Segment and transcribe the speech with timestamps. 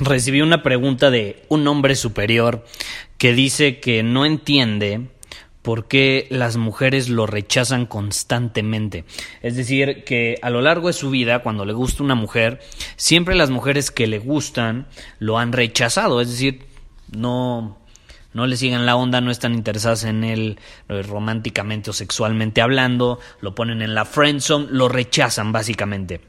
[0.00, 2.64] Recibí una pregunta de un hombre superior
[3.16, 5.08] que dice que no entiende
[5.62, 9.04] por qué las mujeres lo rechazan constantemente.
[9.42, 12.60] Es decir, que a lo largo de su vida, cuando le gusta una mujer,
[12.96, 14.86] siempre las mujeres que le gustan
[15.18, 16.20] lo han rechazado.
[16.20, 16.66] Es decir,
[17.10, 17.78] no,
[18.34, 23.18] no le siguen la onda, no están interesadas en él eh, románticamente o sexualmente hablando,
[23.40, 26.20] lo ponen en la friendzone, lo rechazan básicamente.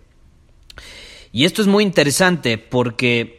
[1.31, 3.36] Y esto es muy interesante porque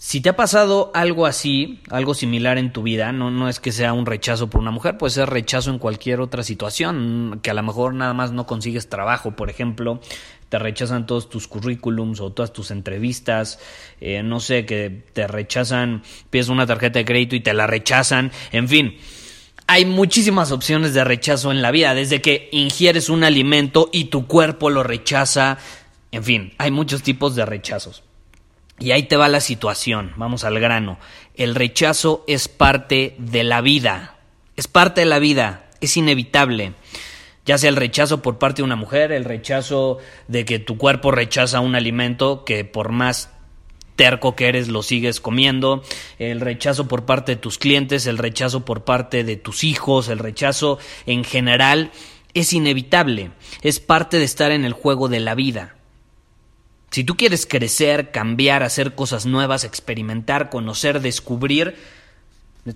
[0.00, 3.72] si te ha pasado algo así, algo similar en tu vida, no, no es que
[3.72, 7.54] sea un rechazo por una mujer, puede ser rechazo en cualquier otra situación, que a
[7.54, 10.00] lo mejor nada más no consigues trabajo, por ejemplo,
[10.50, 13.58] te rechazan todos tus currículums o todas tus entrevistas,
[14.00, 18.30] eh, no sé, que te rechazan, pides una tarjeta de crédito y te la rechazan,
[18.52, 18.98] en fin.
[19.66, 24.28] Hay muchísimas opciones de rechazo en la vida, desde que ingieres un alimento y tu
[24.28, 25.58] cuerpo lo rechaza,
[26.12, 28.04] en fin, hay muchos tipos de rechazos.
[28.78, 30.98] Y ahí te va la situación, vamos al grano.
[31.34, 34.16] El rechazo es parte de la vida,
[34.56, 36.74] es parte de la vida, es inevitable.
[37.44, 41.10] Ya sea el rechazo por parte de una mujer, el rechazo de que tu cuerpo
[41.10, 43.30] rechaza un alimento que por más
[43.96, 45.82] terco que eres lo sigues comiendo,
[46.18, 50.20] el rechazo por parte de tus clientes, el rechazo por parte de tus hijos, el
[50.20, 51.90] rechazo en general
[52.32, 55.77] es inevitable, es parte de estar en el juego de la vida.
[56.90, 61.76] Si tú quieres crecer, cambiar, hacer cosas nuevas, experimentar, conocer, descubrir,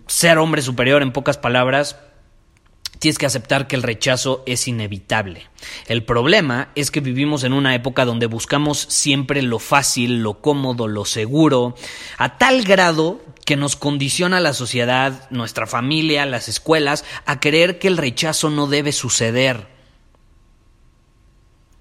[0.07, 1.97] ser hombre superior en pocas palabras,
[2.99, 5.49] tienes que aceptar que el rechazo es inevitable.
[5.87, 10.87] El problema es que vivimos en una época donde buscamos siempre lo fácil, lo cómodo,
[10.87, 11.75] lo seguro,
[12.19, 17.89] a tal grado que nos condiciona la sociedad, nuestra familia, las escuelas, a creer que
[17.89, 19.72] el rechazo no debe suceder.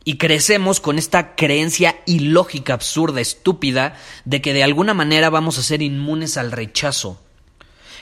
[0.04, 3.96] Y crecemos con esta creencia ilógica, absurda, estúpida,
[4.26, 7.20] de que de alguna manera vamos a ser inmunes al rechazo.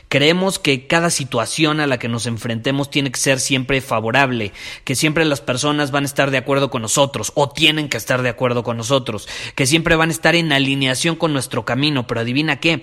[0.10, 4.96] Creemos que cada situación a la que nos enfrentemos tiene que ser siempre favorable, que
[4.96, 8.30] siempre las personas van a estar de acuerdo con nosotros o tienen que estar de
[8.30, 12.60] acuerdo con nosotros, que siempre van a estar en alineación con nuestro camino, pero adivina
[12.60, 12.82] qué,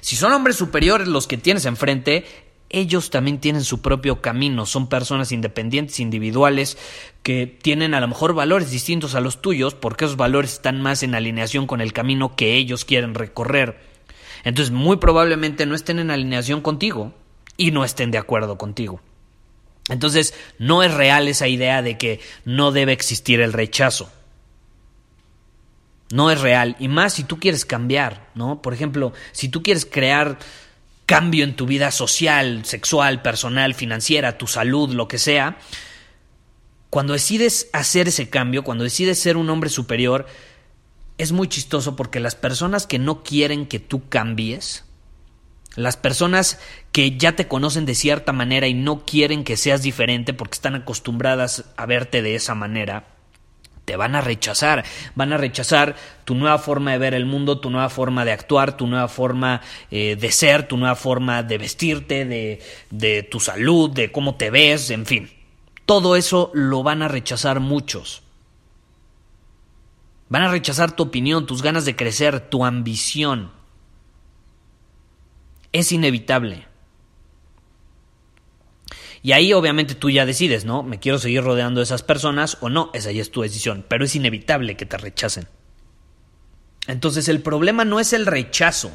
[0.00, 2.24] si son hombres superiores los que tienes enfrente,
[2.70, 6.76] ellos también tienen su propio camino, son personas independientes, individuales,
[7.22, 11.02] que tienen a lo mejor valores distintos a los tuyos, porque esos valores están más
[11.02, 13.80] en alineación con el camino que ellos quieren recorrer.
[14.44, 17.12] Entonces, muy probablemente no estén en alineación contigo
[17.56, 19.00] y no estén de acuerdo contigo.
[19.88, 24.10] Entonces, no es real esa idea de que no debe existir el rechazo.
[26.10, 26.76] No es real.
[26.78, 28.62] Y más si tú quieres cambiar, ¿no?
[28.62, 30.38] Por ejemplo, si tú quieres crear
[31.08, 35.56] cambio en tu vida social, sexual, personal, financiera, tu salud, lo que sea,
[36.90, 40.26] cuando decides hacer ese cambio, cuando decides ser un hombre superior,
[41.16, 44.84] es muy chistoso porque las personas que no quieren que tú cambies,
[45.76, 46.58] las personas
[46.92, 50.74] que ya te conocen de cierta manera y no quieren que seas diferente porque están
[50.74, 53.06] acostumbradas a verte de esa manera,
[53.88, 54.84] te van a rechazar,
[55.14, 58.76] van a rechazar tu nueva forma de ver el mundo, tu nueva forma de actuar,
[58.76, 62.60] tu nueva forma eh, de ser, tu nueva forma de vestirte, de,
[62.90, 65.30] de tu salud, de cómo te ves, en fin.
[65.86, 68.22] Todo eso lo van a rechazar muchos.
[70.28, 73.50] Van a rechazar tu opinión, tus ganas de crecer, tu ambición.
[75.72, 76.67] Es inevitable.
[79.22, 80.82] Y ahí obviamente tú ya decides, ¿no?
[80.82, 82.90] ¿Me quiero seguir rodeando de esas personas o no?
[82.94, 85.48] Esa ya es tu decisión, pero es inevitable que te rechacen.
[86.86, 88.90] Entonces el problema no es el rechazo.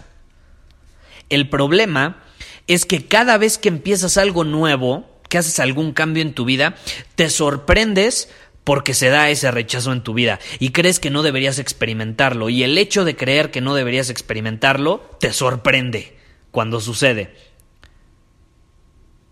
[1.30, 2.24] El problema
[2.68, 6.76] es que cada vez que empiezas algo nuevo, que haces algún cambio en tu vida,
[7.16, 8.30] te sorprendes
[8.64, 12.64] porque se da ese rechazo en tu vida y crees que no deberías experimentarlo y
[12.64, 16.18] el hecho de creer que no deberías experimentarlo te sorprende
[16.52, 17.36] cuando sucede.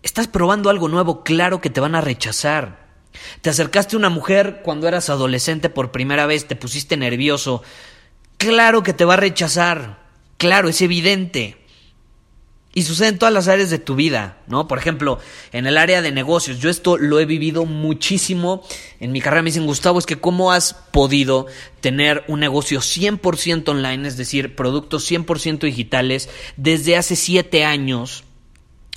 [0.02, 2.82] Estás probando algo nuevo, claro que te van a rechazar.
[3.40, 7.62] Te acercaste a una mujer cuando eras adolescente por primera vez, te pusiste nervioso.
[8.36, 10.02] Claro que te va a rechazar.
[10.38, 11.58] Claro, es evidente.
[12.74, 14.66] Y sucede en todas las áreas de tu vida, ¿no?
[14.66, 15.18] Por ejemplo,
[15.52, 16.58] en el área de negocios.
[16.58, 18.64] Yo esto lo he vivido muchísimo.
[18.98, 21.46] En mi carrera me dicen, Gustavo, es que cómo has podido
[21.82, 28.24] tener un negocio 100% online, es decir, productos 100% digitales, desde hace siete años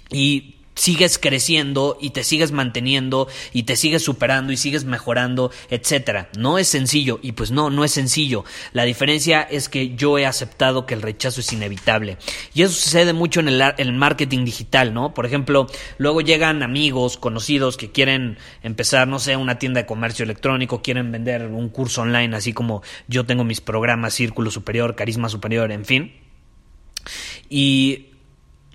[0.10, 6.30] y sigues creciendo y te sigues manteniendo y te sigues superando y sigues mejorando, etcétera.
[6.38, 8.44] No es sencillo y pues no, no es sencillo.
[8.74, 12.18] La diferencia es que yo he aceptado que el rechazo es inevitable.
[12.54, 15.14] Y eso sucede mucho en el, marketing digital, ¿no?
[15.14, 15.68] Por ejemplo,
[15.98, 21.12] luego llegan amigos, conocidos que quieren empezar, no sé, una tienda de comercio electrónico, quieren
[21.12, 25.86] vender un curso online, así como yo tengo mis programas Círculo Superior, Carisma Superior, en
[25.86, 26.14] fin.
[27.50, 28.08] Y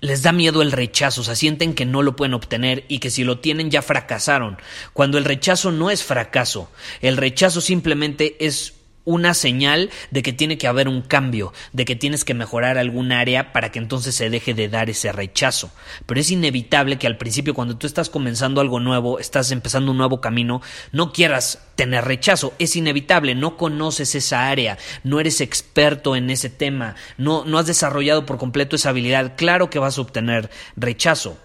[0.01, 3.11] les da miedo el rechazo, o sea, sienten que no lo pueden obtener y que
[3.11, 4.57] si lo tienen ya fracasaron,
[4.93, 6.69] cuando el rechazo no es fracaso,
[7.01, 8.73] el rechazo simplemente es
[9.05, 13.11] una señal de que tiene que haber un cambio, de que tienes que mejorar algún
[13.11, 15.71] área para que entonces se deje de dar ese rechazo.
[16.05, 19.97] Pero es inevitable que al principio, cuando tú estás comenzando algo nuevo, estás empezando un
[19.97, 20.61] nuevo camino,
[20.91, 22.53] no quieras tener rechazo.
[22.59, 27.65] Es inevitable, no conoces esa área, no eres experto en ese tema, no, no has
[27.65, 29.33] desarrollado por completo esa habilidad.
[29.35, 31.37] Claro que vas a obtener rechazo.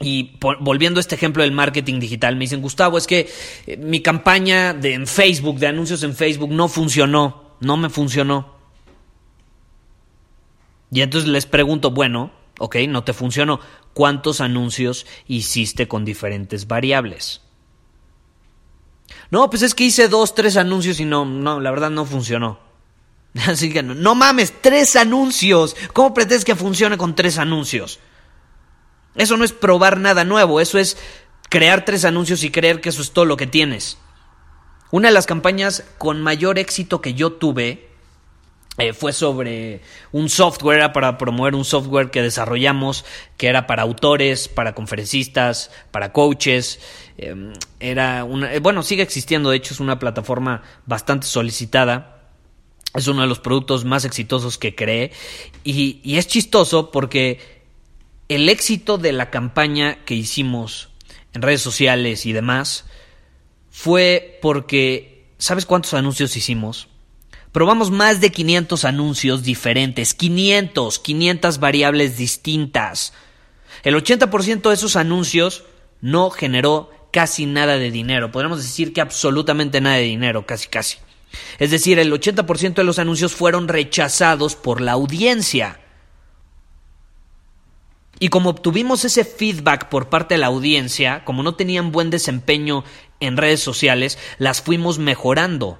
[0.00, 3.28] Y volviendo a este ejemplo del marketing digital, me dicen, Gustavo, es que
[3.66, 8.54] eh, mi campaña de, en Facebook, de anuncios en Facebook, no funcionó, no me funcionó.
[10.92, 12.30] Y entonces les pregunto, bueno,
[12.60, 13.58] ok, no te funcionó,
[13.92, 17.42] ¿cuántos anuncios hiciste con diferentes variables?
[19.30, 22.60] No, pues es que hice dos, tres anuncios y no, no, la verdad no funcionó.
[23.46, 25.76] Así que no, no mames, tres anuncios.
[25.92, 27.98] ¿Cómo pretendes que funcione con tres anuncios?
[29.18, 30.96] Eso no es probar nada nuevo, eso es
[31.50, 33.98] crear tres anuncios y creer que eso es todo lo que tienes.
[34.90, 37.88] Una de las campañas con mayor éxito que yo tuve
[38.78, 39.80] eh, fue sobre
[40.12, 43.04] un software, era para promover un software que desarrollamos,
[43.36, 46.78] que era para autores, para conferencistas, para coaches.
[47.18, 52.14] Em, era una, eh, bueno, sigue existiendo, de hecho es una plataforma bastante solicitada.
[52.94, 55.12] Es uno de los productos más exitosos que creé.
[55.64, 57.57] y es chistoso porque
[58.28, 60.90] el éxito de la campaña que hicimos
[61.32, 62.84] en redes sociales y demás
[63.70, 66.88] fue porque, ¿sabes cuántos anuncios hicimos?
[67.52, 73.14] Probamos más de 500 anuncios diferentes, 500, 500 variables distintas.
[73.82, 75.64] El 80% de esos anuncios
[76.00, 78.30] no generó casi nada de dinero.
[78.30, 80.98] Podríamos decir que absolutamente nada de dinero, casi casi.
[81.58, 85.80] Es decir, el 80% de los anuncios fueron rechazados por la audiencia.
[88.18, 92.84] Y como obtuvimos ese feedback por parte de la audiencia, como no tenían buen desempeño
[93.20, 95.78] en redes sociales, las fuimos mejorando.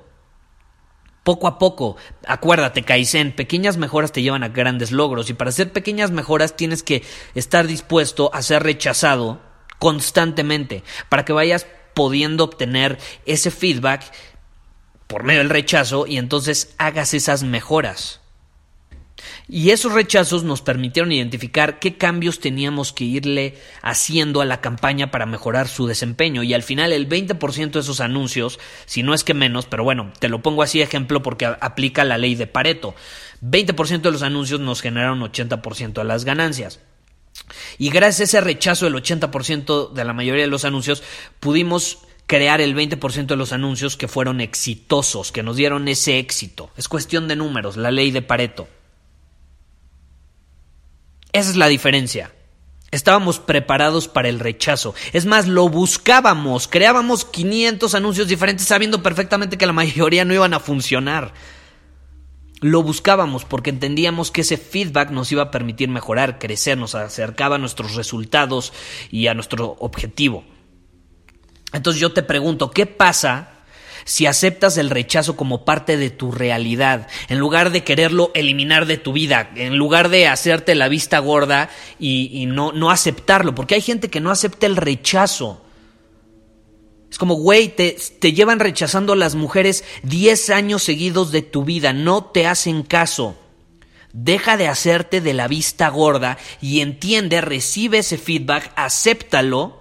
[1.24, 1.96] Poco a poco,
[2.26, 6.82] acuérdate, Kaizen, pequeñas mejoras te llevan a grandes logros y para hacer pequeñas mejoras tienes
[6.82, 7.02] que
[7.34, 9.40] estar dispuesto a ser rechazado
[9.78, 14.10] constantemente para que vayas pudiendo obtener ese feedback
[15.06, 18.20] por medio del rechazo y entonces hagas esas mejoras.
[19.48, 25.10] Y esos rechazos nos permitieron identificar qué cambios teníamos que irle haciendo a la campaña
[25.10, 26.42] para mejorar su desempeño.
[26.42, 30.12] Y al final el 20% de esos anuncios, si no es que menos, pero bueno,
[30.18, 32.94] te lo pongo así ejemplo porque aplica la ley de Pareto.
[33.42, 36.80] 20% de los anuncios nos generaron 80% de las ganancias.
[37.78, 41.02] Y gracias a ese rechazo del 80% de la mayoría de los anuncios,
[41.40, 46.70] pudimos crear el 20% de los anuncios que fueron exitosos, que nos dieron ese éxito.
[46.76, 48.68] Es cuestión de números, la ley de Pareto.
[51.32, 52.32] Esa es la diferencia.
[52.90, 54.94] Estábamos preparados para el rechazo.
[55.12, 56.68] Es más, lo buscábamos.
[56.68, 61.34] Creábamos 500 anuncios diferentes sabiendo perfectamente que la mayoría no iban a funcionar.
[62.60, 67.56] Lo buscábamos porque entendíamos que ese feedback nos iba a permitir mejorar, crecer, nos acercaba
[67.56, 68.72] a nuestros resultados
[69.10, 70.44] y a nuestro objetivo.
[71.72, 73.57] Entonces yo te pregunto, ¿qué pasa
[74.08, 78.96] si aceptas el rechazo como parte de tu realidad, en lugar de quererlo eliminar de
[78.96, 83.82] tu vida, en lugar de hacerte la vista gorda y, no, no aceptarlo, porque hay
[83.82, 85.62] gente que no acepta el rechazo.
[87.10, 91.92] Es como, güey, te, te, llevan rechazando las mujeres 10 años seguidos de tu vida,
[91.92, 93.36] no te hacen caso.
[94.14, 99.77] Deja de hacerte de la vista gorda y entiende, recibe ese feedback, acéptalo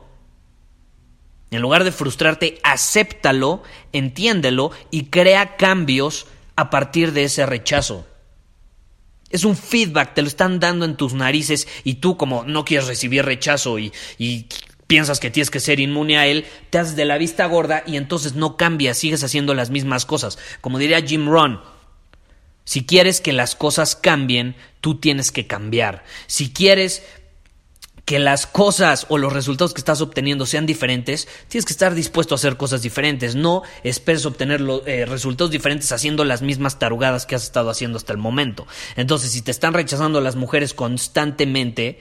[1.51, 3.63] en lugar de frustrarte, acéptalo,
[3.94, 8.06] entiéndelo y crea cambios a partir de ese rechazo.
[9.30, 12.88] Es un feedback, te lo están dando en tus narices y tú como no quieres
[12.88, 14.48] recibir rechazo y, y
[14.88, 17.98] piensas que tienes que ser inmune a él, te haces de la vista gorda y
[17.98, 20.38] entonces no cambias, sigues haciendo las mismas cosas.
[20.62, 21.60] Como diría Jim Rohn,
[22.68, 26.04] si quieres que las cosas cambien, tú tienes que cambiar.
[26.27, 27.01] Si quieres
[28.08, 32.34] que las cosas o los resultados que estás obteniendo sean diferentes, tienes que estar dispuesto
[32.34, 33.36] a hacer cosas diferentes.
[33.36, 38.14] No esperes obtener eh, resultados diferentes haciendo las mismas tarugadas que has estado haciendo hasta
[38.14, 38.66] el momento.
[38.96, 42.00] Entonces, si te están rechazando las mujeres constantemente,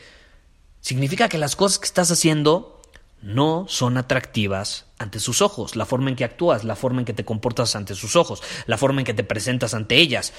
[0.81, 2.81] significa que las cosas que estás haciendo
[3.21, 5.75] no son atractivas ante sus ojos.
[5.75, 8.79] La forma en que actúas, la forma en que te comportas ante sus ojos, la
[8.79, 10.33] forma en que te presentas ante ellas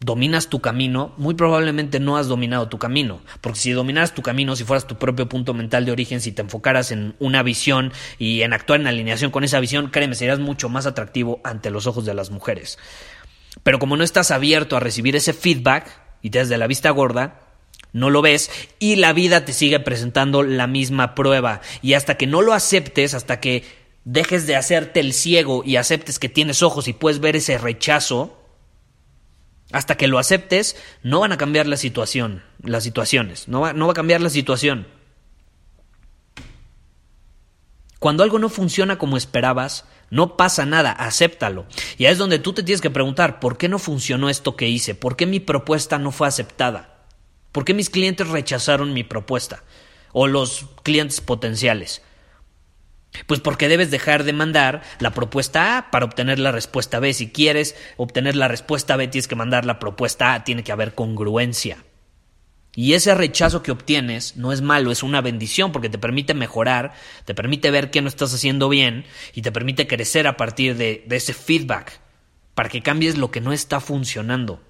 [0.00, 4.54] dominas tu camino, muy probablemente no has dominado tu camino, porque si dominaras tu camino,
[4.56, 8.42] si fueras tu propio punto mental de origen, si te enfocaras en una visión y
[8.42, 12.04] en actuar en alineación con esa visión, créeme, serías mucho más atractivo ante los ojos
[12.04, 12.78] de las mujeres.
[13.62, 15.88] Pero como no estás abierto a recibir ese feedback
[16.20, 17.40] y te das de la vista gorda,
[17.92, 22.26] no lo ves y la vida te sigue presentando la misma prueba y hasta que
[22.26, 23.64] no lo aceptes, hasta que
[24.04, 28.43] dejes de hacerte el ciego y aceptes que tienes ojos y puedes ver ese rechazo,
[29.74, 33.94] hasta que lo aceptes, no van a cambiar la situación, las situaciones, no va, a
[33.94, 34.86] cambiar la situación.
[37.98, 41.66] Cuando algo no funciona como esperabas, no pasa nada, acéptalo.
[41.98, 44.68] Y ahí es donde tú te tienes que preguntar, ¿por qué no funcionó esto que
[44.68, 44.94] hice?
[44.94, 47.06] ¿Por qué mi propuesta no fue aceptada?
[47.50, 49.64] ¿Por qué mis clientes rechazaron mi propuesta?
[50.12, 52.00] O los clientes potenciales.
[53.26, 57.12] Pues porque debes dejar de mandar la propuesta A para obtener la respuesta B.
[57.14, 60.44] Si quieres obtener la respuesta B, tienes que mandar la propuesta A.
[60.44, 61.78] Tiene que haber congruencia.
[62.76, 66.92] Y ese rechazo que obtienes no es malo, es una bendición porque te permite mejorar,
[67.24, 71.04] te permite ver qué no estás haciendo bien y te permite crecer a partir de,
[71.06, 72.00] de ese feedback
[72.54, 74.60] para que cambies lo que no está funcionando.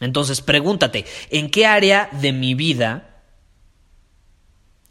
[0.00, 3.13] Entonces pregúntate, ¿en qué área de mi vida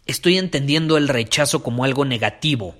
[0.05, 2.75] Estoy entendiendo el rechazo como algo negativo.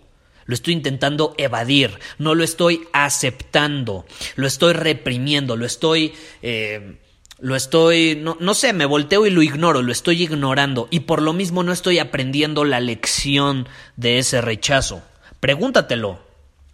[0.46, 6.14] Lo estoy intentando evadir, no lo estoy aceptando, lo estoy reprimiendo, lo estoy...
[6.42, 6.98] Eh,
[7.40, 11.22] lo estoy, no, no, sé, me volteo y lo ignoro, lo estoy ignorando y por
[11.22, 15.02] lo mismo no estoy aprendiendo la lección de ese rechazo.
[15.42, 16.22] Pregúntatelo,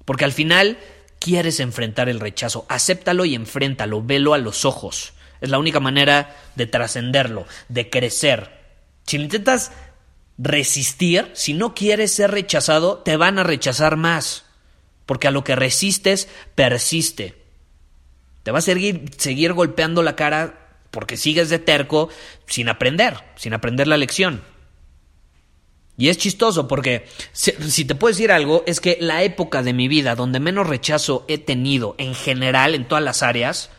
[0.05, 0.77] porque al final
[1.17, 5.13] quieres enfrentar el rechazo, acéptalo y enfréntalo, velo a los ojos.
[5.41, 8.51] Es la única manera de trascenderlo, de crecer.
[9.07, 9.71] Si intentas
[10.39, 14.45] resistir, si no quieres ser rechazado, te van a rechazar más.
[15.05, 17.35] Porque a lo que resistes, persiste.
[18.43, 22.09] Te va a seguir, seguir golpeando la cara porque sigues de terco
[22.47, 24.41] sin aprender, sin aprender la lección.
[25.97, 29.89] Y es chistoso porque, si, te puedo decir algo, es que la época de mi
[29.89, 33.69] vida donde menos rechazo he tenido en general en todas las áreas,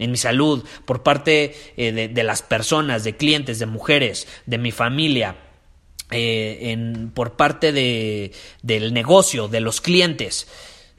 [0.00, 4.72] en mi salud, por parte eh, de, las personas, de clientes, de mujeres, de mi
[4.72, 5.36] familia,
[6.10, 8.32] eh, en, por parte de,
[8.62, 10.48] del negocio, de los clientes.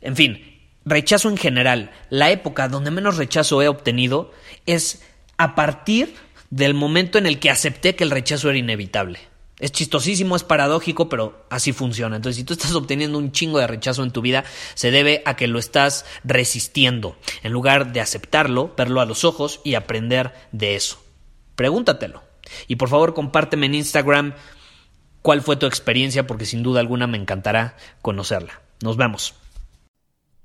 [0.02, 1.92] En fin, rechazo en general.
[2.10, 4.32] La época donde menos rechazo he obtenido
[4.66, 5.04] es
[5.38, 6.16] a partir
[6.50, 9.20] del momento en el que acepté que el rechazo era inevitable.
[9.58, 12.18] Es chistosísimo, es paradójico, pero así funciona.
[12.18, 14.44] Entonces, si tú estás obteniendo un chingo de rechazo en tu vida,
[14.74, 19.62] se debe a que lo estás resistiendo, en lugar de aceptarlo, verlo a los ojos
[19.64, 21.02] y aprender de eso.
[21.56, 22.22] Pregúntatelo.
[22.68, 24.34] Y por favor, compárteme en Instagram
[25.26, 28.62] cuál fue tu experiencia, porque sin duda alguna me encantará conocerla.
[28.84, 29.34] Nos vemos.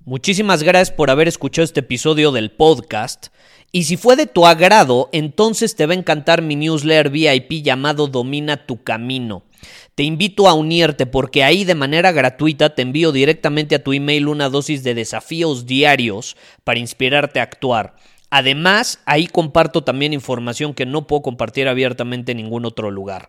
[0.06, 3.26] Muchísimas gracias por haber escuchado este episodio del podcast.
[3.72, 8.06] Y si fue de tu agrado, entonces te va a encantar mi newsletter VIP llamado
[8.06, 9.42] Domina tu Camino.
[9.94, 14.28] Te invito a unirte porque ahí de manera gratuita te envío directamente a tu email
[14.28, 17.96] una dosis de desafíos diarios para inspirarte a actuar.
[18.30, 23.28] Además, ahí comparto también información que no puedo compartir abiertamente en ningún otro lugar.